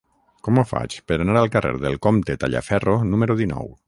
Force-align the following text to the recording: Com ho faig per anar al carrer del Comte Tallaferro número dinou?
Com 0.45 0.59
ho 0.59 0.63
faig 0.69 0.95
per 1.11 1.17
anar 1.25 1.35
al 1.41 1.51
carrer 1.57 1.73
del 1.83 1.99
Comte 2.09 2.37
Tallaferro 2.45 2.97
número 3.11 3.37
dinou? 3.43 3.71